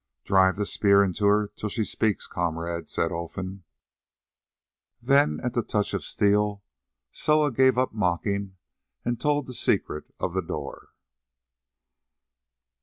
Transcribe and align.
"Drive 0.23 0.55
the 0.55 0.65
spear 0.65 1.03
into 1.03 1.27
her 1.27 1.49
till 1.49 1.69
she 1.69 1.83
speaks, 1.85 2.25
comrade," 2.25 2.89
said 2.89 3.11
Olfan. 3.11 3.65
Then 4.99 5.39
at 5.43 5.53
the 5.53 5.61
touch 5.61 5.93
of 5.93 6.03
steel 6.03 6.63
Soa 7.11 7.51
gave 7.51 7.77
up 7.77 7.93
mocking 7.93 8.57
and 9.05 9.21
told 9.21 9.45
the 9.45 9.53
secret 9.53 10.05
of 10.19 10.33
the 10.33 10.41
door. 10.41 10.89